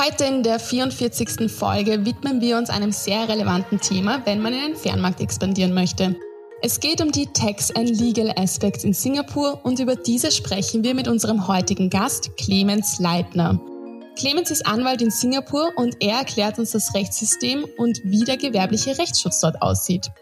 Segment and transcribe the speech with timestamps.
[0.00, 1.50] Heute in der 44.
[1.50, 6.14] Folge widmen wir uns einem sehr relevanten Thema, wenn man in den Fernmarkt expandieren möchte.
[6.62, 10.94] Es geht um die Tax and Legal Aspects in Singapur und über diese sprechen wir
[10.94, 13.60] mit unserem heutigen Gast Clemens Leitner.
[14.16, 18.96] Clemens ist Anwalt in Singapur und er erklärt uns das Rechtssystem und wie der gewerbliche
[18.98, 20.12] Rechtsschutz dort aussieht.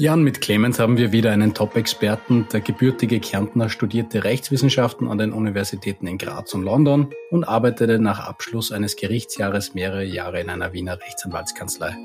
[0.00, 2.46] Jan, mit Clemens haben wir wieder einen Top-Experten.
[2.52, 8.20] Der gebürtige Kärntner studierte Rechtswissenschaften an den Universitäten in Graz und London und arbeitete nach
[8.20, 11.96] Abschluss eines Gerichtsjahres mehrere Jahre in einer Wiener Rechtsanwaltskanzlei.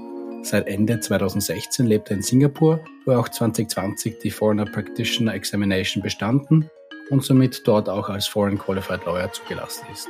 [0.42, 6.02] Seit Ende 2016 lebt er in Singapur, wo er auch 2020 die Foreigner Practitioner Examination
[6.02, 6.72] bestanden
[7.12, 10.10] und somit dort auch als Foreign Qualified Lawyer zugelassen ist.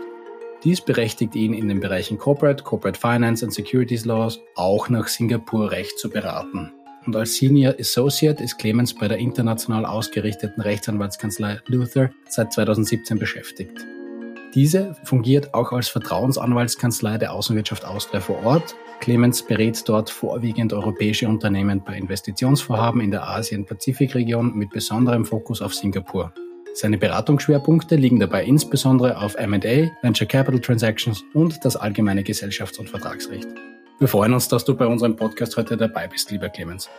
[0.63, 5.71] Dies berechtigt ihn in den Bereichen Corporate, Corporate Finance und Securities Laws auch nach Singapur
[5.71, 6.71] Recht zu beraten
[7.05, 13.85] und als Senior Associate ist Clemens bei der international ausgerichteten Rechtsanwaltskanzlei Luther seit 2017 beschäftigt.
[14.53, 18.75] Diese fungiert auch als Vertrauensanwaltskanzlei der Außenwirtschaft Austria vor Ort.
[19.00, 25.73] Clemens berät dort vorwiegend europäische Unternehmen bei Investitionsvorhaben in der Asien-Pazifik-Region mit besonderem Fokus auf
[25.73, 26.33] Singapur.
[26.75, 32.89] Seine Beratungsschwerpunkte liegen dabei insbesondere auf M&A, Venture Capital Transactions und das allgemeine Gesellschafts- und
[32.89, 33.47] Vertragsrecht.
[33.99, 36.89] Wir freuen uns, dass du bei unserem Podcast heute dabei bist, lieber Clemens.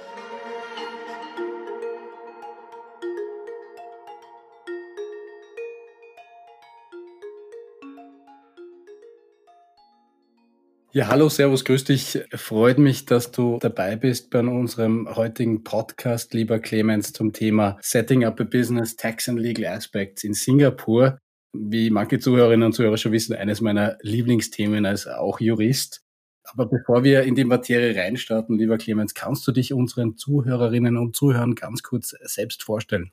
[10.92, 12.20] Ja, hallo, Servus, grüß dich.
[12.32, 18.24] Freut mich, dass du dabei bist bei unserem heutigen Podcast, lieber Clemens, zum Thema Setting
[18.24, 21.18] up a Business, Tax and Legal Aspects in Singapur.
[21.52, 26.03] Wie manche Zuhörerinnen und Zuhörer schon wissen, eines meiner Lieblingsthemen als auch Jurist.
[26.44, 31.16] Aber bevor wir in die Materie reinstarten, lieber Clemens, kannst du dich unseren Zuhörerinnen und
[31.16, 33.12] Zuhörern ganz kurz selbst vorstellen?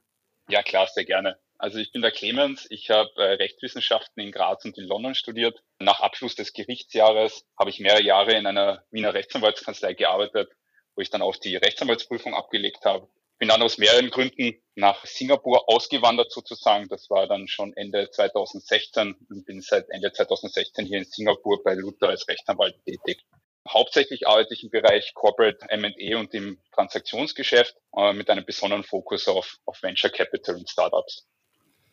[0.49, 1.39] Ja, klar, sehr gerne.
[1.57, 5.63] Also ich bin der Clemens, ich habe äh, Rechtswissenschaften in Graz und in London studiert.
[5.79, 10.51] Nach Abschluss des Gerichtsjahres habe ich mehrere Jahre in einer Wiener Rechtsanwaltskanzlei gearbeitet,
[10.95, 13.07] wo ich dann auch die Rechtsanwaltsprüfung abgelegt habe.
[13.41, 16.88] Bin dann aus mehreren Gründen nach Singapur ausgewandert sozusagen.
[16.90, 21.74] Das war dann schon Ende 2016 und bin seit Ende 2016 hier in Singapur bei
[21.74, 23.25] Luther als Rechtsanwalt tätig.
[23.68, 29.28] Hauptsächlich arbeite ich im Bereich Corporate M&A und im Transaktionsgeschäft äh, mit einem besonderen Fokus
[29.28, 31.28] auf, auf Venture Capital und Startups.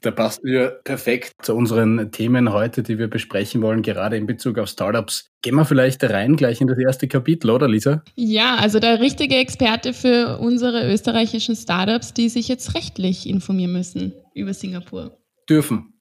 [0.01, 4.59] Da passt ja perfekt zu unseren Themen heute, die wir besprechen wollen, gerade in Bezug
[4.59, 5.31] auf Startups.
[5.43, 8.05] Gehen wir vielleicht rein gleich in das erste Kapitel, oder Lisa?
[8.15, 14.15] Ja, also der richtige Experte für unsere österreichischen Startups, die sich jetzt rechtlich informieren müssen
[14.35, 15.19] über Singapur.
[15.49, 15.95] Dürfen.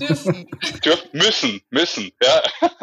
[0.00, 0.46] Dürfen.
[0.84, 2.68] Dürfen, müssen, müssen, ja.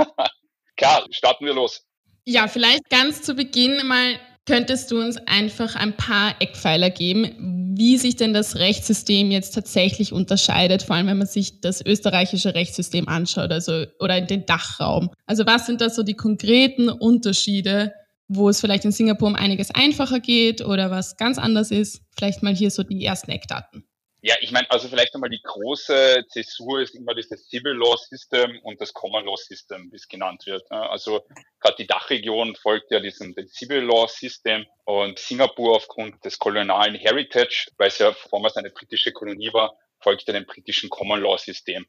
[0.78, 1.86] Klar, starten wir los.
[2.24, 7.98] Ja, vielleicht ganz zu Beginn mal könntest du uns einfach ein paar Eckpfeiler geben, wie
[7.98, 13.08] sich denn das Rechtssystem jetzt tatsächlich unterscheidet, vor allem wenn man sich das österreichische Rechtssystem
[13.08, 15.10] anschaut, also oder den Dachraum.
[15.26, 17.94] Also was sind da so die konkreten Unterschiede,
[18.28, 22.02] wo es vielleicht in Singapur um einiges einfacher geht oder was ganz anders ist?
[22.18, 23.84] Vielleicht mal hier so die ersten Eckdaten.
[24.28, 28.60] Ja, ich meine, also vielleicht einmal die große Zäsur ist immer dieses Civil Law System
[28.64, 30.64] und das Common Law System, wie es genannt wird.
[30.72, 31.28] Also
[31.60, 37.68] gerade die Dachregion folgt ja diesem Civil Law System und Singapur aufgrund des kolonialen Heritage,
[37.78, 41.86] weil es ja vormals eine britische Kolonie war, folgt ja dem britischen Common Law System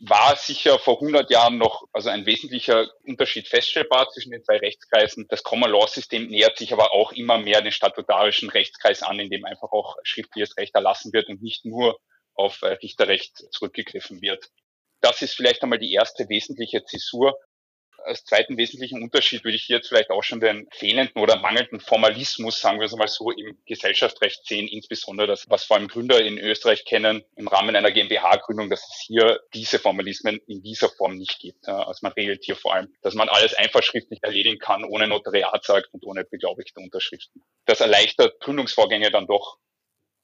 [0.00, 5.26] war sicher vor 100 Jahren noch also ein wesentlicher Unterschied feststellbar zwischen den zwei Rechtskreisen.
[5.28, 9.30] Das Common Law System nähert sich aber auch immer mehr den statutarischen Rechtskreis an, in
[9.30, 11.98] dem einfach auch schriftliches Recht erlassen wird und nicht nur
[12.34, 14.48] auf äh, Richterrecht zurückgegriffen wird.
[15.00, 17.36] Das ist vielleicht einmal die erste wesentliche Zäsur.
[18.04, 22.60] Als zweiten wesentlichen Unterschied würde ich jetzt vielleicht auch schon den fehlenden oder mangelnden Formalismus,
[22.60, 26.38] sagen wir es mal so, im Gesellschaftsrecht sehen, insbesondere das, was vor allem Gründer in
[26.38, 31.40] Österreich kennen, im Rahmen einer GmbH-Gründung, dass es hier diese Formalismen in dieser Form nicht
[31.40, 31.68] gibt.
[31.68, 35.88] Also man regelt hier vor allem, dass man alles einfach schriftlich erledigen kann, ohne Notariatsakt
[35.92, 37.42] und ohne beglaubigte Unterschriften.
[37.66, 39.58] Das erleichtert Gründungsvorgänge dann doch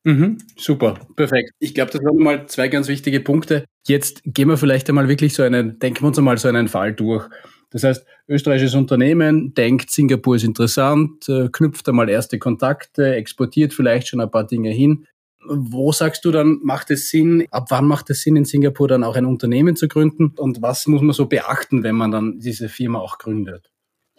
[0.02, 1.50] Mhm, super, perfekt.
[1.58, 3.66] Ich glaube, das waren mal zwei ganz wichtige Punkte.
[3.86, 6.94] Jetzt gehen wir vielleicht einmal wirklich so einen, denken wir uns einmal so einen Fall
[6.94, 7.28] durch.
[7.70, 14.08] Das heißt, österreichisches Unternehmen denkt, Singapur ist interessant, äh, knüpft einmal erste Kontakte, exportiert vielleicht
[14.08, 15.06] schon ein paar Dinge hin.
[15.46, 19.04] Wo sagst du dann, macht es Sinn, ab wann macht es Sinn, in Singapur dann
[19.04, 20.34] auch ein Unternehmen zu gründen?
[20.36, 23.69] Und was muss man so beachten, wenn man dann diese Firma auch gründet?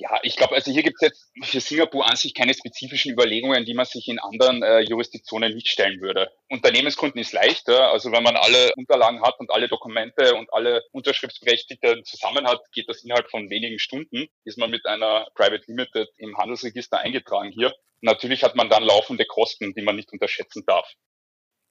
[0.01, 3.65] Ja, ich glaube, also hier gibt es jetzt für Singapur an sich keine spezifischen Überlegungen,
[3.65, 6.31] die man sich in anderen äh, Jurisdiktionen nicht stellen würde.
[6.49, 7.91] Unternehmensgründen ist leichter.
[7.91, 12.89] Also wenn man alle Unterlagen hat und alle Dokumente und alle Unterschriftsberechtigten zusammen hat, geht
[12.89, 14.27] das innerhalb von wenigen Stunden.
[14.43, 17.71] Ist man mit einer Private Limited im Handelsregister eingetragen hier.
[18.01, 20.91] Natürlich hat man dann laufende Kosten, die man nicht unterschätzen darf.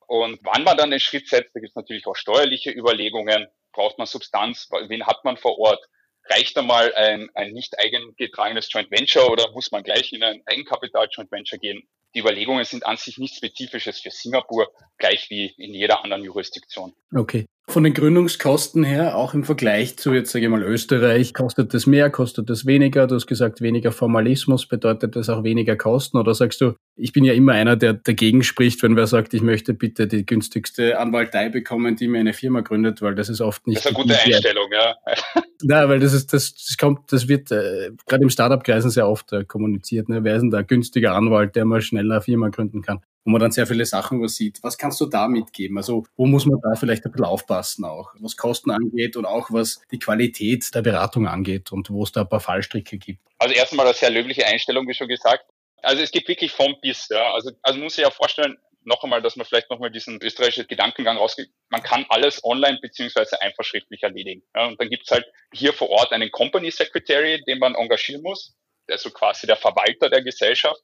[0.07, 3.49] Und wann man dann den Schritt setzt, da gibt es natürlich auch steuerliche Überlegungen.
[3.73, 4.69] Braucht man Substanz?
[4.87, 5.85] Wen hat man vor Ort?
[6.31, 11.09] Reicht einmal ein, ein nicht eigengetragenes Joint Venture oder muss man gleich in ein Eigenkapital
[11.11, 11.83] Joint Venture gehen?
[12.15, 16.93] Die Überlegungen sind an sich nichts Spezifisches für Singapur, gleich wie in jeder anderen Jurisdiktion.
[17.15, 17.47] Okay.
[17.71, 21.87] Von den Gründungskosten her, auch im Vergleich zu jetzt sage ich mal Österreich, kostet das
[21.87, 23.07] mehr, kostet das weniger?
[23.07, 26.19] Du hast gesagt, weniger Formalismus, bedeutet das auch weniger Kosten?
[26.19, 29.43] Oder sagst du, ich bin ja immer einer, der dagegen spricht, wenn wer sagt, ich
[29.43, 33.65] möchte bitte die günstigste Anwaltei bekommen, die mir eine Firma gründet, weil das ist oft
[33.69, 33.79] nicht.
[33.79, 34.97] Das ist eine gute Einstellung, ja.
[35.63, 39.33] Na, weil das ist, das, das kommt, das wird äh, gerade im Startup-Kreisen sehr oft
[39.33, 40.09] äh, kommuniziert.
[40.09, 40.25] Ne?
[40.25, 43.01] Wer ist denn der günstige Anwalt, der mal schneller eine Firma gründen kann?
[43.25, 44.59] Wo man dann sehr viele Sachen übersieht.
[44.63, 45.77] Was kannst du da mitgeben?
[45.77, 49.51] Also wo muss man da vielleicht ein bisschen aufpassen auch, was Kosten angeht und auch
[49.51, 53.21] was die Qualität der Beratung angeht und wo es da ein paar Fallstricke gibt?
[53.39, 55.45] Also erstmal eine sehr löbliche Einstellung, wie schon gesagt.
[55.83, 57.33] Also es gibt wirklich vom bis, ja.
[57.33, 61.19] Also, also muss ich ja vorstellen, noch einmal, dass man vielleicht nochmal diesen österreichischen Gedankengang
[61.19, 61.51] rausgeht.
[61.69, 64.43] Man kann alles online beziehungsweise einfach schriftlich erledigen.
[64.55, 68.57] Ja, und dann gibt's halt hier vor Ort einen Company Secretary, den man engagieren muss,
[68.89, 70.81] der ist so quasi der Verwalter der Gesellschaft.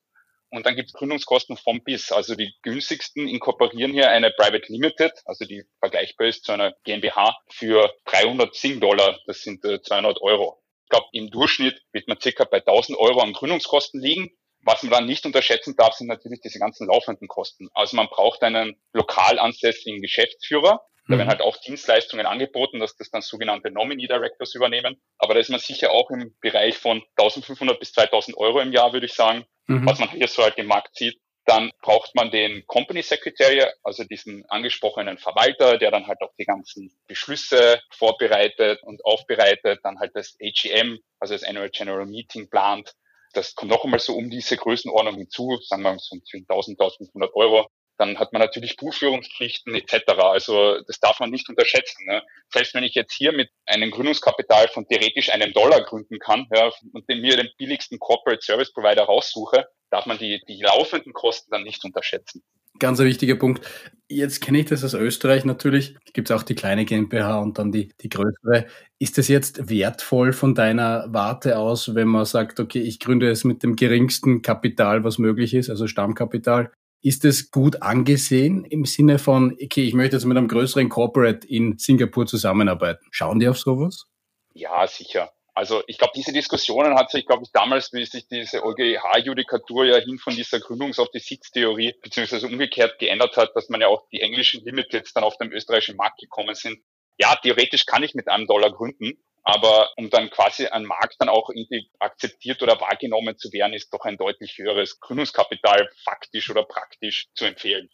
[0.56, 2.12] Und dann gibt es Gründungskosten vom bis.
[2.12, 7.36] Also die günstigsten inkorporieren hier eine Private Limited, also die vergleichbar ist zu einer GmbH,
[7.50, 9.18] für 300 Sing-Dollar.
[9.26, 10.62] Das sind äh, 200 Euro.
[10.84, 14.30] Ich glaube, im Durchschnitt wird man circa bei 1000 Euro an Gründungskosten liegen.
[14.62, 17.68] Was man dann nicht unterschätzen darf, sind natürlich diese ganzen laufenden Kosten.
[17.72, 21.30] Also man braucht einen lokal ansässigen Geschäftsführer, da werden mhm.
[21.30, 25.00] halt auch Dienstleistungen angeboten, dass das dann sogenannte Nominee Directors übernehmen.
[25.18, 28.92] Aber da ist man sicher auch im Bereich von 1500 bis 2000 Euro im Jahr,
[28.92, 29.86] würde ich sagen, mhm.
[29.86, 31.18] was man hier so halt im Markt sieht.
[31.44, 36.44] Dann braucht man den Company Secretary, also diesen angesprochenen Verwalter, der dann halt auch die
[36.44, 42.94] ganzen Beschlüsse vorbereitet und aufbereitet, dann halt das AGM, also das Annual General Meeting plant.
[43.32, 46.80] Das kommt noch einmal so um diese Größenordnung hinzu, sagen wir mal so zwischen 1000
[46.80, 47.68] 1500 Euro.
[47.98, 50.04] Dann hat man natürlich Buchführungspflichten etc.
[50.18, 52.04] Also das darf man nicht unterschätzen.
[52.06, 52.22] Ne?
[52.52, 56.70] Selbst wenn ich jetzt hier mit einem Gründungskapital von theoretisch einem Dollar gründen kann ja,
[56.92, 61.50] und den mir den billigsten Corporate Service Provider raussuche, darf man die, die laufenden Kosten
[61.50, 62.42] dann nicht unterschätzen.
[62.78, 63.66] Ganz ein wichtiger Punkt.
[64.08, 65.96] Jetzt kenne ich das aus Österreich natürlich.
[66.12, 68.66] Gibt es auch die kleine GmbH und dann die, die größere.
[68.98, 73.44] Ist das jetzt wertvoll von deiner Warte aus, wenn man sagt, okay, ich gründe es
[73.44, 76.70] mit dem geringsten Kapital, was möglich ist, also Stammkapital,
[77.02, 81.46] ist es gut angesehen im Sinne von, okay, ich möchte jetzt mit einem größeren Corporate
[81.46, 83.06] in Singapur zusammenarbeiten?
[83.10, 84.06] Schauen die auf sowas?
[84.54, 85.32] Ja, sicher.
[85.56, 89.96] Also ich glaube, diese Diskussionen hat sich, glaube ich, damals, wie sich diese OGH-Judikatur ja
[89.96, 94.06] hin von dieser Gründungs- auf die Sitztheorie beziehungsweise umgekehrt geändert hat, dass man ja auch
[94.10, 96.78] die englischen Limiteds dann auf dem österreichischen Markt gekommen sind.
[97.18, 99.16] Ja, theoretisch kann ich mit einem Dollar gründen,
[99.46, 103.94] aber um dann quasi ein Markt dann auch irgendwie akzeptiert oder wahrgenommen zu werden, ist
[103.94, 107.88] doch ein deutlich höheres Gründungskapital faktisch oder praktisch zu empfehlen.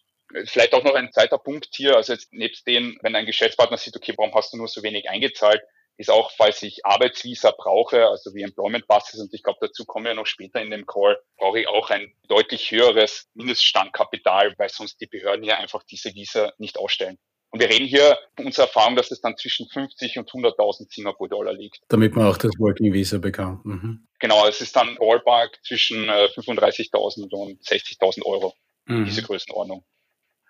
[0.47, 3.95] Vielleicht auch noch ein zweiter Punkt hier, also jetzt nebst dem, wenn ein Geschäftspartner sieht,
[3.95, 5.61] okay, warum hast du nur so wenig eingezahlt,
[5.99, 10.07] ist auch, falls ich Arbeitsvisa brauche, also wie Employment Passes, und ich glaube, dazu kommen
[10.07, 15.03] wir noch später in dem Call, brauche ich auch ein deutlich höheres Mindeststandkapital, weil sonst
[15.03, 17.19] die Behörden hier einfach diese Visa nicht ausstellen.
[17.53, 21.53] Und wir reden hier von unserer Erfahrung, dass es dann zwischen 50 und 100.000 Singapur-Dollar
[21.53, 21.81] liegt.
[21.89, 23.67] Damit man auch das Working Visa bekommt.
[23.67, 24.07] Mhm.
[24.21, 28.55] Genau, es ist dann Ballpark zwischen 35.000 äh, und 60.000 Euro,
[28.87, 29.05] mhm.
[29.05, 29.85] diese Größenordnung.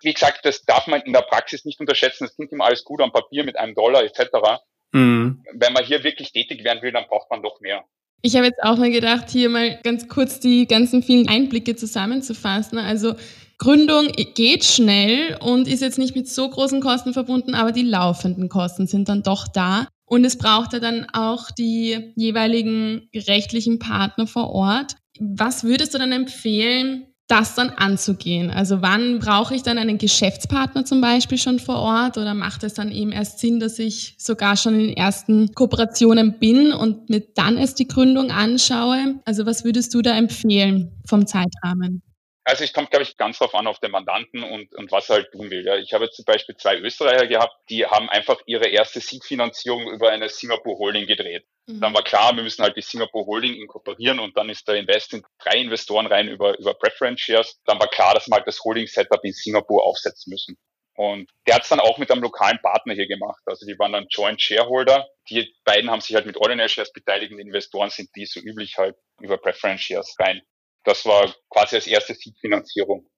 [0.01, 2.25] Wie gesagt, das darf man in der Praxis nicht unterschätzen.
[2.25, 4.61] Es klingt immer alles gut am Papier mit einem Dollar etc.
[4.93, 5.43] Mhm.
[5.51, 7.83] Wenn man hier wirklich tätig werden will, dann braucht man doch mehr.
[8.21, 12.77] Ich habe jetzt auch mal gedacht, hier mal ganz kurz die ganzen vielen Einblicke zusammenzufassen.
[12.77, 13.15] Also
[13.57, 18.49] Gründung geht schnell und ist jetzt nicht mit so großen Kosten verbunden, aber die laufenden
[18.49, 19.87] Kosten sind dann doch da.
[20.05, 24.95] Und es braucht ja dann auch die jeweiligen rechtlichen Partner vor Ort.
[25.19, 28.51] Was würdest du dann empfehlen, das dann anzugehen?
[28.51, 32.73] Also wann brauche ich dann einen Geschäftspartner zum Beispiel schon vor Ort oder macht es
[32.73, 37.23] dann eben erst Sinn, dass ich sogar schon in den ersten Kooperationen bin und mir
[37.33, 39.19] dann erst die Gründung anschaue?
[39.25, 42.03] Also was würdest du da empfehlen vom Zeitrahmen?
[42.45, 45.17] Also es kommt, glaube ich, ganz drauf an auf den Mandanten und, und was er
[45.17, 45.65] halt tun will.
[45.65, 45.77] Ja.
[45.77, 50.09] Ich habe jetzt zum Beispiel zwei Österreicher gehabt, die haben einfach ihre erste Seed-Finanzierung über
[50.09, 51.45] eine Singapore Holding gedreht.
[51.67, 51.79] Mhm.
[51.79, 55.13] Dann war klar, wir müssen halt die Singapore Holding inkorporieren und dann ist der Invest
[55.13, 57.61] in drei Investoren rein über, über Preference Shares.
[57.65, 60.57] Dann war klar, dass wir halt das Holding-Setup in Singapur aufsetzen müssen.
[60.95, 63.41] Und der hat es dann auch mit einem lokalen Partner hier gemacht.
[63.45, 65.07] Also die waren dann Joint Shareholder.
[65.29, 67.31] Die beiden haben sich halt mit Ordinary Shares beteiligt.
[67.31, 70.41] Investoren sind die so üblich halt über Preference Shares rein.
[70.83, 73.09] Das war quasi als erste Seed-Finanzierung.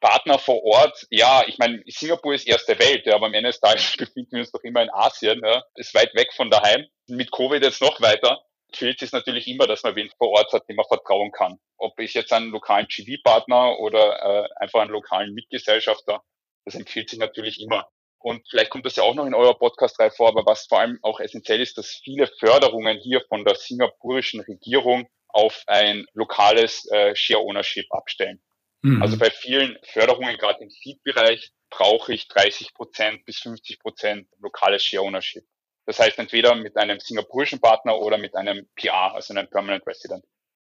[0.00, 3.60] Partner vor Ort, ja, ich meine, Singapur ist erste Welt, ja, aber am Ende des
[3.60, 6.86] Tages befinden wir uns doch immer in Asien, ja, ist weit weg von daheim.
[7.08, 8.42] Mit Covid jetzt noch weiter.
[8.74, 11.58] Fehlt es natürlich immer, dass man wen vor Ort hat, dem man vertrauen kann.
[11.78, 16.22] Ob ich jetzt einen lokalen GV-Partner oder äh, einfach einen lokalen Mitgesellschafter,
[16.66, 17.88] das empfiehlt sich natürlich immer.
[18.20, 20.98] Und vielleicht kommt das ja auch noch in eurer Podcast-Reihe vor, aber was vor allem
[21.02, 27.14] auch essentiell ist, dass viele Förderungen hier von der singapurischen Regierung auf ein lokales äh,
[27.14, 28.40] Share Ownership abstellen.
[28.82, 29.02] Mhm.
[29.02, 34.82] Also bei vielen Förderungen, gerade im Seed-Bereich, brauche ich 30 Prozent bis 50 Prozent lokales
[34.82, 35.44] Share Ownership.
[35.86, 40.24] Das heißt entweder mit einem singapurischen Partner oder mit einem PR, also einem Permanent Resident.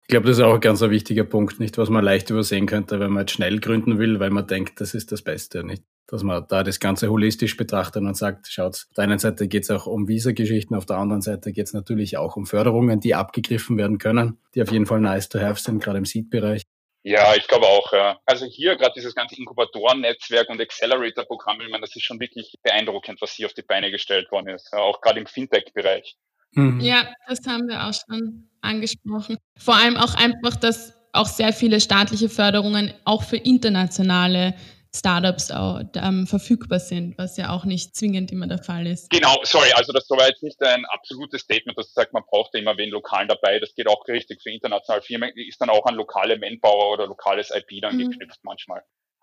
[0.03, 2.99] Ich glaube, das ist auch ein ganz wichtiger Punkt, nicht, was man leicht übersehen könnte,
[3.01, 5.83] wenn man jetzt schnell gründen will, weil man denkt, das ist das Beste, nicht?
[6.11, 9.65] Dass man da das Ganze holistisch betrachtet und sagt, schaut, auf der einen Seite geht
[9.65, 13.15] es auch um Visa-Geschichten, auf der anderen Seite geht es natürlich auch um Förderungen, die
[13.15, 16.63] abgegriffen werden können, die auf jeden Fall nice to have sind, gerade im Seed-Bereich.
[17.03, 17.93] Ja, ich glaube auch.
[17.93, 18.19] Ja.
[18.27, 23.21] Also hier gerade dieses ganze Inkubatoren-Netzwerk und Accelerator-Programm, ich meine, das ist schon wirklich beeindruckend,
[23.21, 26.17] was hier auf die Beine gestellt worden ist, ja, auch gerade im Fintech-Bereich.
[26.53, 26.81] Mhm.
[26.81, 29.37] Ja, das haben wir auch schon angesprochen.
[29.59, 34.55] Vor allem auch einfach, dass auch sehr viele staatliche Förderungen auch für internationale
[34.95, 39.11] Startups auch, ähm, verfügbar sind, was ja auch nicht zwingend immer der Fall ist.
[39.11, 42.61] Genau, sorry, also das war jetzt nicht ein absolutes Statement, das sagt, man braucht ja
[42.61, 43.59] immer wen Lokalen dabei.
[43.59, 47.51] Das geht auch richtig für internationale Firmen, ist dann auch an lokale Manpower oder lokales
[47.51, 48.11] IP dann mhm.
[48.11, 48.83] geknüpft manchmal.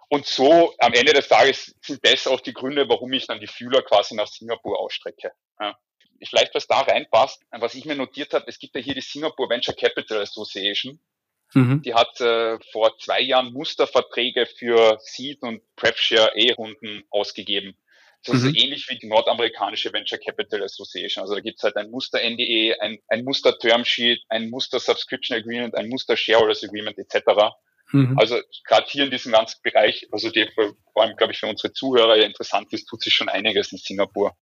[0.09, 3.47] Und so am Ende des Tages sind das auch die Gründe, warum ich dann die
[3.47, 5.31] Fühler quasi nach Singapur ausstrecke.
[5.59, 5.75] Ja
[6.23, 9.49] vielleicht was da reinpasst, was ich mir notiert habe, es gibt ja hier die Singapore
[9.49, 10.99] Venture Capital Association.
[11.53, 11.81] Mhm.
[11.83, 17.77] Die hat äh, vor zwei Jahren Musterverträge für Seed und PrepShare E-Runden ausgegeben.
[18.25, 18.49] Das mhm.
[18.49, 21.21] ist ähnlich wie die nordamerikanische Venture Capital Association.
[21.21, 26.63] Also da gibt es halt ein Muster-NDE, ein, ein Muster-Termsheet, ein Muster-Subscription Agreement, ein Muster-Shareholders
[26.63, 27.53] Agreement etc.
[27.91, 28.17] Mhm.
[28.17, 31.71] Also gerade hier in diesem ganzen Bereich, also die vor allem, glaube ich, für unsere
[31.71, 34.35] Zuhörer ja interessant ist, tut sich schon einiges in Singapur.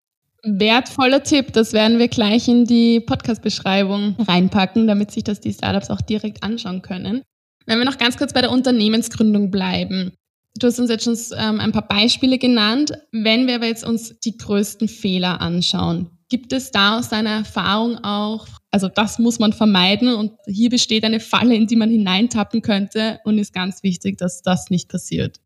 [0.43, 5.91] Wertvoller Tipp, das werden wir gleich in die Podcast-Beschreibung reinpacken, damit sich das die Startups
[5.91, 7.21] auch direkt anschauen können.
[7.67, 10.13] Wenn wir noch ganz kurz bei der Unternehmensgründung bleiben.
[10.55, 12.91] Du hast uns jetzt schon ähm, ein paar Beispiele genannt.
[13.11, 18.03] Wenn wir aber jetzt uns die größten Fehler anschauen, gibt es da aus deiner Erfahrung
[18.03, 22.61] auch, also das muss man vermeiden und hier besteht eine Falle, in die man hineintappen
[22.61, 25.39] könnte und ist ganz wichtig, dass das nicht passiert.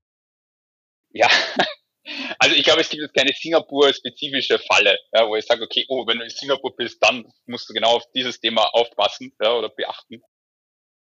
[1.12, 1.28] Ja,
[2.40, 6.06] also ich glaube, es gibt jetzt keine Singapur-spezifische Falle, ja, wo ich sage, okay, oh,
[6.08, 9.70] wenn du in Singapur bist, dann musst du genau auf dieses Thema aufpassen ja, oder
[9.70, 10.22] beachten.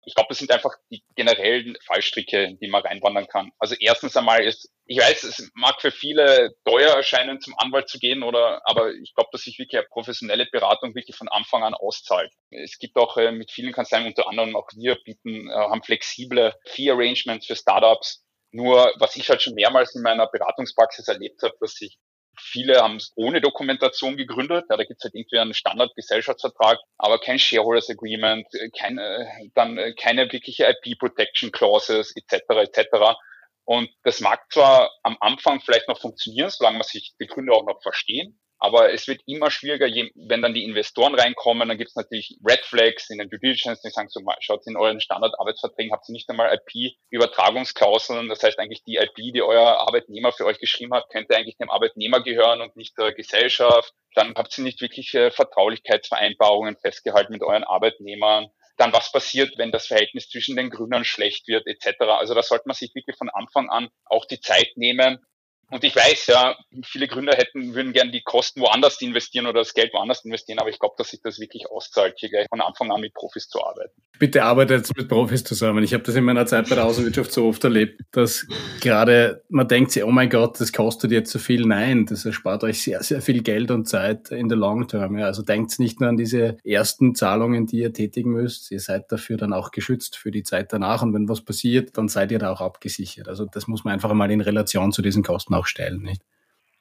[0.07, 3.51] Ich glaube, das sind einfach die generellen Fallstricke, die man reinwandern kann.
[3.57, 7.97] Also erstens einmal ist, ich weiß, es mag für viele teuer erscheinen, zum Anwalt zu
[7.97, 11.73] gehen, oder, aber ich glaube, dass sich wirklich eine professionelle Beratung wirklich von Anfang an
[11.73, 12.31] auszahlt.
[12.51, 16.53] Es gibt auch äh, mit vielen Kanzleien, unter anderem auch wir bieten, äh, haben flexible
[16.67, 18.24] Fee-Arrangements für Startups,
[18.55, 21.97] nur was ich halt schon mehrmals in meiner Beratungspraxis erlebt habe, dass sich
[22.37, 24.65] viele haben es ohne Dokumentation gegründet.
[24.69, 28.47] Ja, da gibt es halt irgendwie einen Standardgesellschaftsvertrag, aber kein Shareholders Agreement,
[28.77, 32.43] keine, dann keine wirkliche IP Protection Clauses etc.
[32.49, 33.17] etc.
[33.65, 37.65] Und das mag zwar am Anfang vielleicht noch funktionieren, solange man sich die Gründer auch
[37.65, 41.95] noch verstehen, aber es wird immer schwieriger, wenn dann die Investoren reinkommen, dann gibt es
[41.95, 46.07] natürlich Red Flags in den Due Diligence, die sagen so, schaut in euren Standardarbeitsverträgen, habt
[46.07, 48.29] ihr nicht einmal IP-Übertragungsklauseln.
[48.29, 51.69] Das heißt eigentlich die IP, die euer Arbeitnehmer für euch geschrieben hat, könnte eigentlich dem
[51.69, 53.93] Arbeitnehmer gehören und nicht der Gesellschaft.
[54.13, 59.87] Dann habt ihr nicht wirkliche Vertraulichkeitsvereinbarungen festgehalten mit euren Arbeitnehmern dann was passiert, wenn das
[59.87, 61.95] Verhältnis zwischen den Gründern schlecht wird, etc.
[62.01, 65.25] Also da sollte man sich wirklich von Anfang an auch die Zeit nehmen,
[65.71, 69.73] Und ich weiß ja, viele Gründer hätten, würden gerne die Kosten woanders investieren oder das
[69.73, 72.91] Geld woanders investieren, aber ich glaube, dass sich das wirklich auszahlt, hier gleich von Anfang
[72.91, 73.91] an mit Profis zu arbeiten.
[74.17, 75.83] Bitte arbeitet mit Profis zusammen.
[75.83, 78.47] Ich habe das in meiner Zeit bei der Außenwirtschaft so oft erlebt, dass
[78.79, 81.65] gerade man denkt sich, oh mein Gott, das kostet jetzt so viel.
[81.65, 85.17] Nein, das erspart euch sehr, sehr viel Geld und Zeit in der Long Term.
[85.17, 85.25] Ja.
[85.25, 88.71] Also denkt nicht nur an diese ersten Zahlungen, die ihr tätigen müsst.
[88.71, 91.01] Ihr seid dafür dann auch geschützt für die Zeit danach.
[91.01, 93.27] Und wenn was passiert, dann seid ihr da auch abgesichert.
[93.27, 96.21] Also das muss man einfach mal in Relation zu diesen Kosten auch stellen, nicht?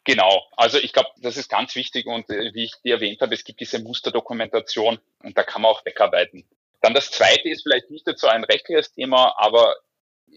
[0.04, 3.34] Genau, also ich glaube, das ist ganz wichtig und äh, wie ich dir erwähnt habe,
[3.34, 6.46] es gibt diese Musterdokumentation und da kann man auch wegarbeiten.
[6.82, 9.74] Dann das zweite ist vielleicht nicht so ein rechtliches Thema, aber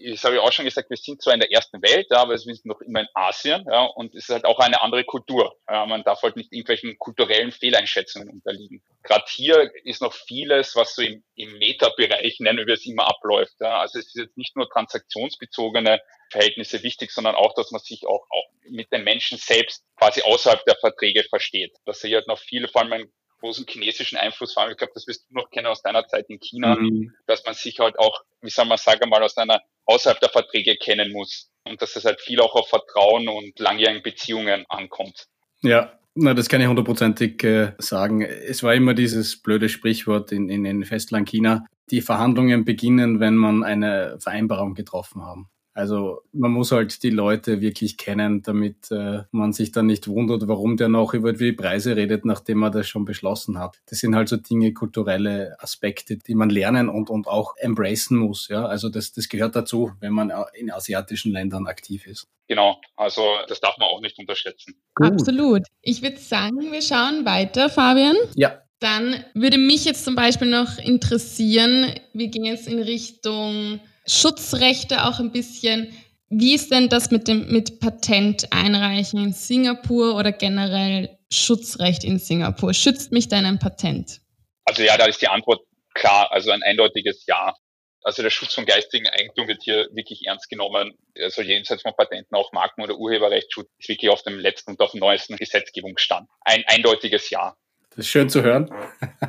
[0.00, 2.32] ich habe ja auch schon gesagt, wir sind zwar in der ersten Welt, ja, aber
[2.32, 5.56] wir sind noch immer in Asien, ja, und es ist halt auch eine andere Kultur.
[5.68, 8.82] Ja, man darf halt nicht irgendwelchen kulturellen Fehleinschätzungen unterliegen.
[9.02, 13.56] Gerade hier ist noch vieles, was so im, im Meta-Bereich, nennen wir es immer, abläuft.
[13.60, 13.80] Ja.
[13.80, 18.26] Also es ist jetzt nicht nur transaktionsbezogene Verhältnisse wichtig, sondern auch, dass man sich auch,
[18.30, 21.76] auch mit den Menschen selbst quasi außerhalb der Verträge versteht.
[21.84, 24.92] Dass hier halt noch viele, vor allem einen großen chinesischen Einfluss vor allem, ich glaube,
[24.94, 27.12] das wirst du noch kennen aus deiner Zeit in China, mhm.
[27.26, 30.76] dass man sich halt auch, wie soll man sagen, mal aus einer außerhalb der Verträge
[30.76, 35.26] kennen muss und dass es halt viel auch auf Vertrauen und langjährigen Beziehungen ankommt.
[35.62, 38.22] Ja, na, das kann ich hundertprozentig äh, sagen.
[38.22, 41.64] Es war immer dieses blöde Sprichwort in, in, in Festland China.
[41.90, 45.48] Die Verhandlungen beginnen, wenn man eine Vereinbarung getroffen haben.
[45.78, 50.48] Also man muss halt die Leute wirklich kennen, damit äh, man sich dann nicht wundert,
[50.48, 53.78] warum der noch über die Preise redet, nachdem man das schon beschlossen hat.
[53.86, 58.48] Das sind halt so Dinge, kulturelle Aspekte, die man lernen und, und auch embracen muss.
[58.48, 62.26] Ja, also das, das gehört dazu, wenn man in asiatischen Ländern aktiv ist.
[62.48, 64.74] Genau, also das darf man auch nicht unterschätzen.
[64.96, 65.12] Gut.
[65.12, 65.62] Absolut.
[65.80, 68.16] Ich würde sagen, wir schauen weiter, Fabian.
[68.34, 68.62] Ja.
[68.80, 73.78] Dann würde mich jetzt zum Beispiel noch interessieren, wir gehen jetzt in Richtung
[74.08, 75.92] Schutzrechte auch ein bisschen.
[76.30, 82.18] Wie ist denn das mit dem mit Patent einreichen in Singapur oder generell Schutzrecht in
[82.18, 82.74] Singapur?
[82.74, 84.20] Schützt mich denn ein Patent?
[84.64, 85.62] Also ja, da ist die Antwort
[85.94, 87.54] klar, also ein eindeutiges Ja.
[88.02, 90.96] Also der Schutz von geistigen Eigentum wird hier wirklich ernst genommen.
[91.20, 94.92] Also jenseits von Patenten auch Marken- oder Urheberrechtsschutz ist wirklich auf dem letzten und auf
[94.92, 96.28] dem neuesten Gesetzgebungsstand.
[96.42, 97.56] Ein eindeutiges Ja.
[97.90, 98.70] Das ist schön zu hören.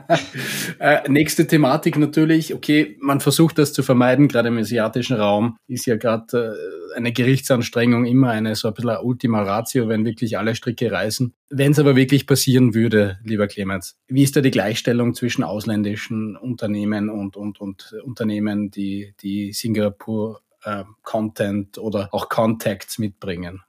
[0.80, 5.88] äh, nächste Thematik natürlich, okay, man versucht das zu vermeiden, gerade im asiatischen Raum ist
[5.88, 6.56] ja gerade
[6.94, 11.34] äh, eine Gerichtsanstrengung immer eine so ein bisschen Ultima Ratio, wenn wirklich alle Stricke reißen.
[11.50, 16.36] Wenn es aber wirklich passieren würde, lieber Clemens, wie ist da die Gleichstellung zwischen ausländischen
[16.36, 23.62] Unternehmen und, und, und Unternehmen, die, die Singapur äh, Content oder auch Contacts mitbringen?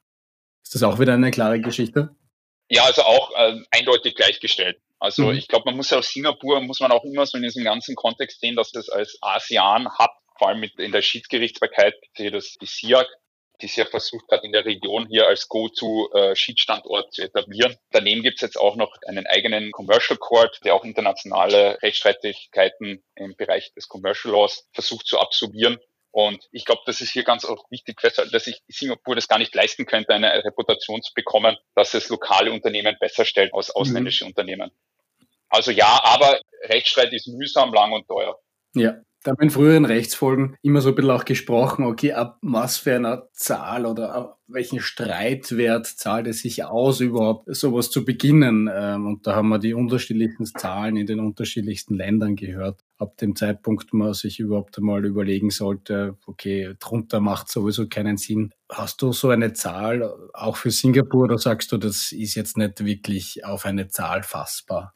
[0.63, 2.15] Ist das auch wieder eine klare Geschichte?
[2.71, 4.81] Ja, also auch äh, eindeutig gleichgestellt.
[5.01, 5.37] Also mhm.
[5.37, 7.97] ich glaube, man muss ja aus Singapur, muss man auch immer so in diesem ganzen
[7.97, 12.57] Kontext sehen, dass das als ASEAN hat, vor allem mit in der Schiedsgerichtsbarkeit, hier das
[12.61, 13.07] die SIAG,
[13.61, 17.77] die ja versucht hat, in der Region hier als Go-to-Schiedsstandort äh, zu etablieren.
[17.91, 23.37] Daneben gibt es jetzt auch noch einen eigenen Commercial Court, der auch internationale Rechtsstreitigkeiten im
[23.37, 25.79] Bereich des Commercial Laws versucht zu absorbieren.
[26.13, 29.39] Und ich glaube, das ist hier ganz auch wichtig festzuhalten, dass sich Singapur das gar
[29.39, 34.25] nicht leisten könnte, eine Reputation zu bekommen, dass es lokale Unternehmen besser stellt als ausländische
[34.25, 34.31] mhm.
[34.31, 34.71] Unternehmen.
[35.49, 38.39] Also ja, aber Rechtsstreit ist mühsam, lang und teuer.
[38.75, 39.01] Ja.
[39.23, 42.79] Da haben wir in früheren Rechtsfolgen immer so ein bisschen auch gesprochen, okay, ab was
[42.79, 48.71] für einer Zahl oder ab welchen Streitwert zahlt es sich aus, überhaupt sowas zu beginnen.
[48.73, 52.81] Ähm, und da haben wir die unterschiedlichsten Zahlen in den unterschiedlichsten Ländern gehört.
[52.97, 58.53] Ab dem Zeitpunkt, man sich überhaupt einmal überlegen sollte, okay, drunter macht sowieso keinen Sinn.
[58.71, 62.85] Hast du so eine Zahl auch für Singapur oder sagst du, das ist jetzt nicht
[62.85, 64.95] wirklich auf eine Zahl fassbar?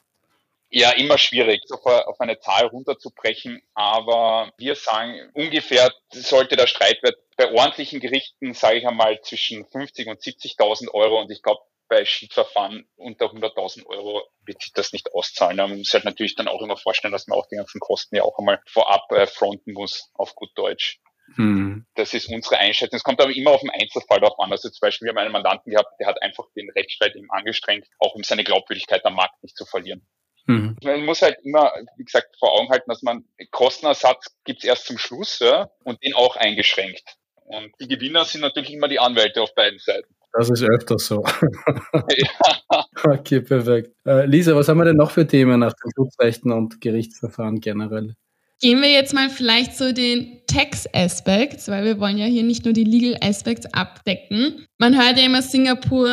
[0.75, 3.63] Ja immer schwierig, auf, eine Zahl runterzubrechen.
[3.75, 10.09] Aber wir sagen, ungefähr sollte der Streitwert bei ordentlichen Gerichten, sage ich einmal, zwischen 50
[10.09, 11.21] und 70.000 Euro.
[11.21, 15.57] Und ich glaube, bei Schiedverfahren unter 100.000 Euro wird sich das nicht auszahlen.
[15.57, 18.23] Man muss halt natürlich dann auch immer vorstellen, dass man auch die ganzen Kosten ja
[18.23, 20.99] auch einmal vorab äh, fronten muss, auf gut Deutsch.
[21.37, 21.87] Hm.
[21.95, 22.97] Das ist unsere Einschätzung.
[22.97, 24.51] Es kommt aber immer auf den Einzelfall darauf an.
[24.51, 27.87] Also zum Beispiel, wir haben einen Mandanten gehabt, der hat einfach den Rechtsstreit eben angestrengt,
[27.99, 30.07] auch um seine Glaubwürdigkeit am Markt nicht zu verlieren.
[30.47, 30.77] Mhm.
[30.83, 34.99] Man muss halt immer, wie gesagt, vor Augen halten, dass man Kostenersatz gibt's erst zum
[34.99, 37.03] Schluss ja, und den auch eingeschränkt.
[37.47, 40.15] Und die Gewinner sind natürlich immer die Anwälte auf beiden Seiten.
[40.37, 41.25] Das ist öfter so.
[41.95, 42.85] ja.
[43.05, 43.93] Okay, perfekt.
[44.05, 48.15] Äh, Lisa, was haben wir denn noch für Themen nach den Schutzrechten und Gerichtsverfahren generell?
[48.61, 52.75] Gehen wir jetzt mal vielleicht zu den Tax-Aspects, weil wir wollen ja hier nicht nur
[52.75, 54.67] die Legal Aspects abdecken.
[54.79, 56.09] Man hört ja immer Singapur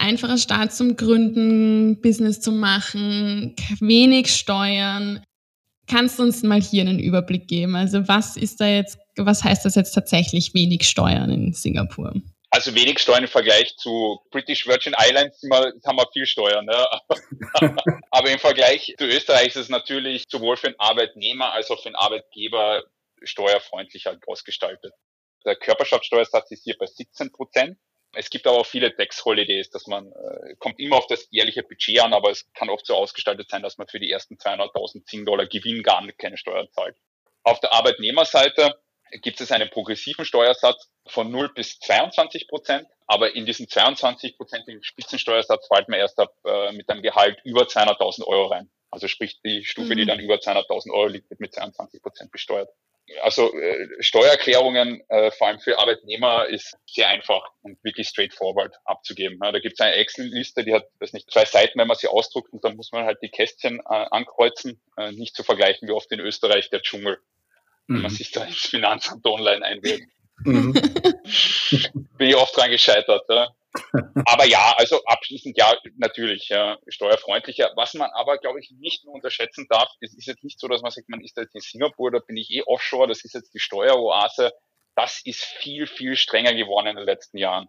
[0.00, 5.22] einfacher Staat zum Gründen, Business zu machen, wenig Steuern.
[5.86, 7.76] Kannst du uns mal hier einen Überblick geben?
[7.76, 12.14] Also was ist da jetzt, was heißt das jetzt tatsächlich wenig Steuern in Singapur?
[12.52, 16.64] Also wenig Steuern im Vergleich zu British Virgin Islands wir, haben wir viel Steuern.
[16.66, 16.86] Ne?
[18.10, 21.90] Aber im Vergleich zu Österreich ist es natürlich sowohl für den Arbeitnehmer als auch für
[21.90, 22.82] den Arbeitgeber
[23.22, 24.92] steuerfreundlicher ausgestaltet.
[25.44, 27.78] Der Körperschaftssteuersatz ist hier bei 17 Prozent.
[28.12, 31.62] Es gibt aber auch viele Tax Holidays, dass man, äh, kommt immer auf das jährliche
[31.62, 35.06] Budget an, aber es kann oft so ausgestaltet sein, dass man für die ersten 200.000
[35.06, 36.96] 10 Dollar Gewinn gar keine Steuern zahlt.
[37.44, 38.74] Auf der Arbeitnehmerseite
[39.22, 44.82] gibt es einen progressiven Steuersatz von 0 bis 22 Prozent, aber in diesen 22 prozentigen
[44.82, 48.70] Spitzensteuersatz fällt man erst ab äh, mit einem Gehalt über 200.000 Euro rein.
[48.90, 49.98] Also sprich, die Stufe, mhm.
[49.98, 52.70] die dann über 200.000 Euro liegt, wird mit 22 Prozent besteuert
[53.22, 59.38] also äh, Steuererklärungen, äh, vor allem für Arbeitnehmer, ist sehr einfach und wirklich straightforward abzugeben.
[59.42, 62.08] Ja, da gibt es eine Excel-Liste, die hat, das nicht, zwei Seiten, wenn man sie
[62.08, 65.92] ausdruckt und dann muss man halt die Kästchen äh, ankreuzen, äh, nicht zu vergleichen wie
[65.92, 67.18] oft in Österreich der Dschungel,
[67.86, 67.94] mhm.
[67.94, 68.16] wenn man mhm.
[68.16, 70.02] sich da ins Finanzamt online einwählt.
[70.44, 70.72] Mhm.
[72.16, 73.24] Bin ich oft dran gescheitert.
[73.28, 73.48] Ja.
[74.26, 77.72] Aber ja, also abschließend ja, natürlich ja, steuerfreundlicher.
[77.76, 80.82] Was man aber, glaube ich, nicht nur unterschätzen darf, es ist jetzt nicht so, dass
[80.82, 83.54] man sagt, man ist jetzt in Singapur, da bin ich eh offshore, das ist jetzt
[83.54, 84.52] die Steueroase.
[84.96, 87.68] Das ist viel, viel strenger geworden in den letzten Jahren.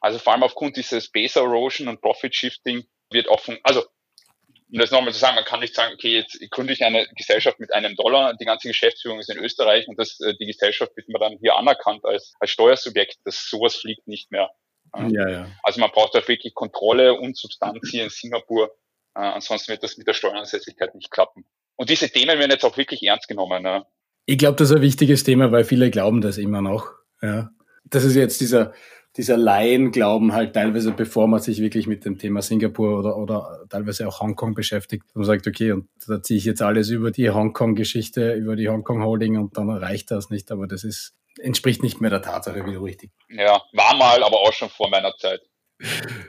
[0.00, 3.84] Also vor allem aufgrund dieses Base Erosion und Profit Shifting wird offen, also
[4.72, 7.60] um das nochmal zu sagen, man kann nicht sagen, okay, jetzt gründe ich eine Gesellschaft
[7.60, 11.08] mit einem Dollar, die ganze Geschäftsführung ist in Österreich und das, äh, die Gesellschaft wird
[11.08, 13.18] mir dann hier anerkannt als, als Steuersubjekt.
[13.24, 14.50] Das sowas fliegt nicht mehr.
[14.96, 15.46] Ja, ja.
[15.62, 18.70] Also man braucht da wirklich Kontrolle und Substanz hier in Singapur.
[19.14, 21.44] Äh, ansonsten wird das mit der Steueransässigkeit nicht klappen.
[21.76, 23.62] Und diese Themen werden jetzt auch wirklich ernst genommen.
[23.62, 23.84] Ne?
[24.26, 26.90] Ich glaube, das ist ein wichtiges Thema, weil viele glauben das immer noch.
[27.20, 27.50] Ja.
[27.84, 28.72] Das ist jetzt dieser,
[29.16, 34.06] dieser Laienglauben halt teilweise, bevor man sich wirklich mit dem Thema Singapur oder, oder teilweise
[34.06, 35.04] auch Hongkong beschäftigt.
[35.14, 39.38] Man sagt, okay, und da ziehe ich jetzt alles über die Hongkong-Geschichte, über die Hongkong-Holding
[39.38, 40.50] und dann reicht das nicht.
[40.50, 43.10] Aber das ist, entspricht nicht mehr der Tatsache, wie du richtig.
[43.28, 45.40] Ja, war mal, aber auch schon vor meiner Zeit.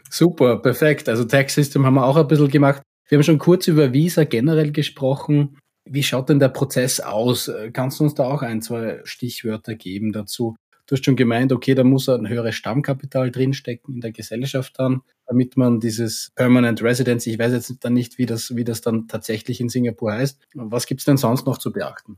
[0.10, 1.10] Super, perfekt.
[1.10, 2.82] Also Tax System haben wir auch ein bisschen gemacht.
[3.08, 5.58] Wir haben schon kurz über Visa generell gesprochen.
[5.86, 7.52] Wie schaut denn der Prozess aus?
[7.74, 10.56] Kannst du uns da auch ein, zwei Stichwörter geben dazu?
[10.86, 15.02] Du hast schon gemeint, okay, da muss ein höheres Stammkapital drinstecken in der Gesellschaft dann,
[15.26, 19.08] damit man dieses Permanent Residence, ich weiß jetzt dann nicht, wie das, wie das dann
[19.08, 20.42] tatsächlich in Singapur heißt.
[20.56, 22.18] Was gibt's denn sonst noch zu beachten?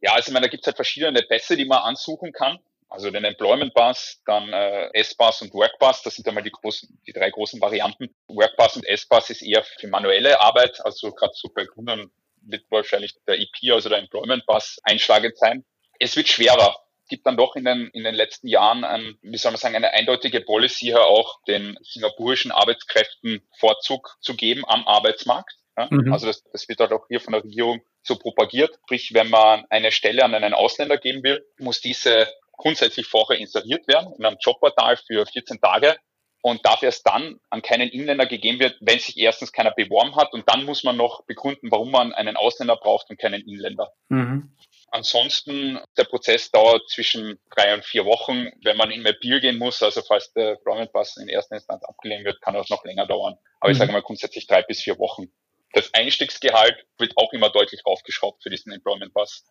[0.00, 2.58] Ja, also ich meine, da gibt es halt verschiedene Pässe, die man ansuchen kann.
[2.90, 6.98] Also den Employment Pass, dann äh, S-Pass und Work Pass, das sind einmal die großen,
[7.06, 8.14] die drei großen Varianten.
[8.28, 12.10] Work Pass und S-Pass ist eher für manuelle Arbeit, also gerade so bei Gründern
[12.42, 15.66] wird wahrscheinlich der EP, also der Employment Pass, einschlagend sein.
[15.98, 16.76] Es wird schwerer.
[17.02, 19.76] Es gibt dann doch in den, in den letzten Jahren, ein, wie soll man sagen,
[19.76, 25.57] eine eindeutige Policy hier auch den singapurischen Arbeitskräften Vorzug zu geben am Arbeitsmarkt.
[25.90, 26.12] Mhm.
[26.12, 28.78] Also das, das wird halt auch hier von der Regierung so propagiert.
[28.84, 33.86] Sprich, wenn man eine Stelle an einen Ausländer geben will, muss diese grundsätzlich vorher inseriert
[33.88, 35.96] werden in einem Jobportal für 14 Tage
[36.42, 40.32] und darf erst dann an keinen Inländer gegeben wird, wenn sich erstens keiner beworben hat
[40.32, 43.92] und dann muss man noch begründen, warum man einen Ausländer braucht und keinen Inländer.
[44.08, 44.52] Mhm.
[44.90, 48.48] Ansonsten, der Prozess dauert zwischen drei und vier Wochen.
[48.62, 52.24] Wenn man in Appeal gehen muss, also falls der Employment Pass in erster Instanz abgelehnt
[52.24, 53.36] wird, kann das noch länger dauern.
[53.60, 53.72] Aber mhm.
[53.72, 55.30] ich sage mal grundsätzlich drei bis vier Wochen.
[55.72, 59.44] Das Einstiegsgehalt wird auch immer deutlich raufgeschraubt für diesen Employment Pass.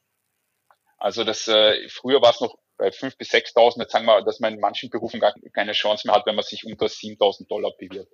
[0.97, 4.39] Also das äh, früher war es noch bei 5.000 bis 6.000, jetzt sagen wir, dass
[4.39, 7.71] man in manchen Berufen gar keine Chance mehr hat, wenn man sich unter 7.000 Dollar
[7.77, 8.11] bewirbt.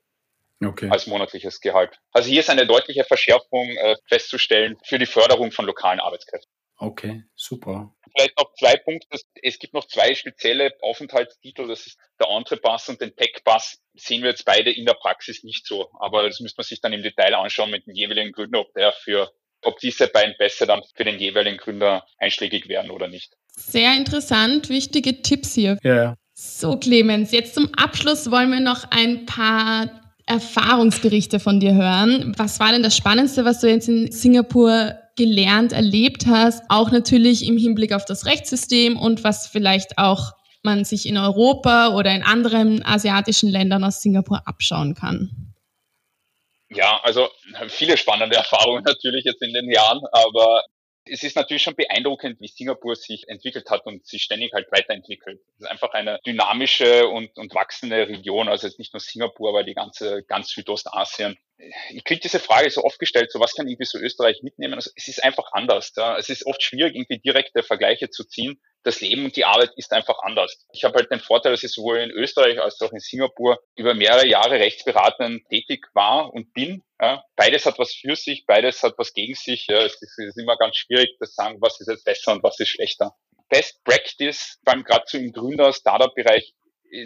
[0.64, 0.90] Okay.
[0.90, 2.00] Als monatliches Gehalt.
[2.12, 6.50] Also hier ist eine deutliche Verschärfung äh, festzustellen für die Förderung von lokalen Arbeitskräften.
[6.78, 7.94] Okay, super.
[8.16, 9.08] Vielleicht noch zwei Punkte.
[9.42, 11.68] Es gibt noch zwei spezielle Aufenthaltstitel.
[11.68, 13.80] Das ist der Entre-Pass und den Tech-Pass.
[13.96, 15.90] Sehen wir jetzt beide in der Praxis nicht so.
[16.00, 18.92] Aber das müsste man sich dann im Detail anschauen mit dem jeweiligen Gründer, ob der
[18.92, 19.32] für,
[19.64, 23.34] ob diese beiden Pässe dann für den jeweiligen Gründer einschlägig werden oder nicht.
[23.56, 25.78] Sehr interessant, wichtige Tipps hier.
[25.84, 26.16] Ja.
[26.34, 32.34] So, Clemens, jetzt zum Abschluss wollen wir noch ein paar Erfahrungsberichte von dir hören.
[32.38, 37.46] Was war denn das Spannendste, was du jetzt in Singapur gelernt, erlebt hast, auch natürlich
[37.46, 42.24] im Hinblick auf das Rechtssystem und was vielleicht auch man sich in Europa oder in
[42.24, 45.54] anderen asiatischen Ländern aus Singapur abschauen kann?
[46.70, 47.30] Ja, also
[47.68, 50.64] viele spannende Erfahrungen natürlich jetzt in den Jahren, aber
[51.06, 55.42] es ist natürlich schon beeindruckend, wie Singapur sich entwickelt hat und sich ständig halt weiterentwickelt.
[55.56, 59.64] Es ist einfach eine dynamische und, und wachsende Region, also jetzt nicht nur Singapur, aber
[59.64, 61.38] die ganze, ganz Südostasien.
[61.90, 64.76] Ich kriege diese Frage so oft gestellt, so was kann irgendwie so Österreich mitnehmen?
[64.76, 65.94] Also es ist einfach anders.
[65.96, 66.18] Ja.
[66.18, 69.92] Es ist oft schwierig, irgendwie direkte Vergleiche zu ziehen das Leben und die Arbeit ist
[69.94, 70.66] einfach anders.
[70.74, 73.94] Ich habe halt den Vorteil, dass ich sowohl in Österreich als auch in Singapur über
[73.94, 76.84] mehrere Jahre rechtsberatend tätig war und bin.
[77.02, 77.24] Ja.
[77.36, 79.68] Beides hat was für sich, beides hat was gegen sich.
[79.68, 79.80] Ja.
[79.80, 82.60] Es, ist, es ist immer ganz schwierig zu sagen, was ist jetzt besser und was
[82.60, 83.16] ist schlechter.
[83.50, 86.54] Best Practice, vor allem gerade so im Gründer-Startup-Bereich,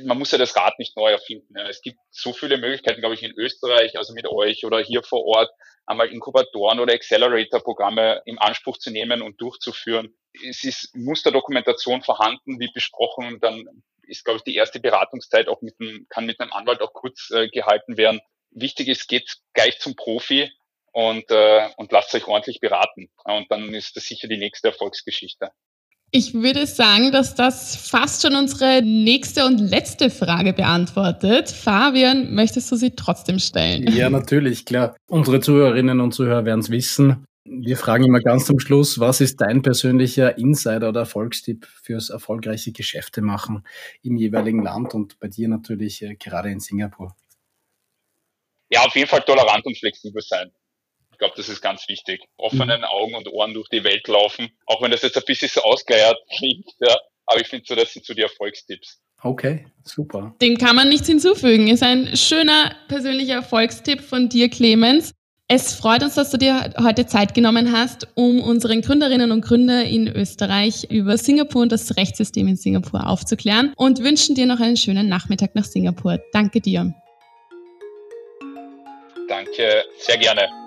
[0.03, 1.55] man muss ja das Rad nicht neu erfinden.
[1.57, 5.25] Es gibt so viele Möglichkeiten, glaube ich, in Österreich, also mit euch oder hier vor
[5.25, 5.49] Ort,
[5.85, 10.13] einmal Inkubatoren oder Accelerator-Programme im Anspruch zu nehmen und durchzuführen.
[10.45, 13.65] Es ist Musterdokumentation vorhanden, wie besprochen, dann
[14.03, 17.29] ist, glaube ich, die erste Beratungszeit auch mit einem, kann mit einem Anwalt auch kurz
[17.31, 18.21] äh, gehalten werden.
[18.51, 20.51] Wichtig ist, geht gleich zum Profi
[20.91, 23.09] und, äh, und lasst euch ordentlich beraten.
[23.23, 25.51] Und dann ist das sicher die nächste Erfolgsgeschichte.
[26.11, 31.49] Ich würde sagen, dass das fast schon unsere nächste und letzte Frage beantwortet.
[31.49, 33.85] Fabian, möchtest du sie trotzdem stellen?
[33.91, 34.95] Ja, natürlich, klar.
[35.07, 37.25] Unsere Zuhörerinnen und Zuhörer werden es wissen.
[37.43, 42.71] Wir fragen immer ganz zum Schluss, was ist dein persönlicher Insider oder Erfolgstipp fürs erfolgreiche
[42.71, 43.65] Geschäfte machen
[44.01, 47.15] im jeweiligen Land und bei dir natürlich äh, gerade in Singapur?
[48.69, 50.51] Ja, auf jeden Fall tolerant und flexibel sein.
[51.17, 52.21] Ich glaube, das ist ganz wichtig.
[52.37, 52.85] Offenen mhm.
[52.85, 54.49] Augen und Ohren durch die Welt laufen.
[54.67, 56.95] Auch wenn das jetzt ein bisschen so ausgeleiert klingt, ja.
[57.25, 59.01] Aber ich finde so, das sind so die Erfolgstipps.
[59.23, 60.35] Okay, super.
[60.43, 61.69] Dem kann man nichts hinzufügen.
[61.69, 65.11] Ist ein schöner persönlicher Erfolgstipp von dir, Clemens.
[65.47, 69.85] Es freut uns, dass du dir heute Zeit genommen hast, um unseren Gründerinnen und Gründer
[69.85, 74.77] in Österreich über Singapur und das Rechtssystem in Singapur aufzuklären und wünschen dir noch einen
[74.77, 76.19] schönen Nachmittag nach Singapur.
[76.31, 76.93] Danke dir.
[79.27, 80.66] Danke, sehr gerne.